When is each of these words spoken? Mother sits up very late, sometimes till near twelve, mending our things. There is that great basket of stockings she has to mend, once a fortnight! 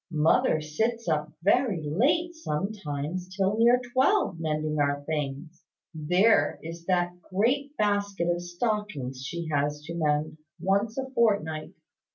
Mother 0.09 0.61
sits 0.61 1.07
up 1.07 1.31
very 1.43 1.83
late, 1.87 2.33
sometimes 2.33 3.29
till 3.37 3.55
near 3.59 3.79
twelve, 3.93 4.39
mending 4.39 4.79
our 4.79 5.03
things. 5.03 5.61
There 5.93 6.57
is 6.63 6.87
that 6.87 7.21
great 7.21 7.77
basket 7.77 8.27
of 8.27 8.41
stockings 8.41 9.21
she 9.23 9.49
has 9.53 9.83
to 9.83 9.93
mend, 9.93 10.39
once 10.59 10.97
a 10.97 11.07
fortnight! 11.11 11.73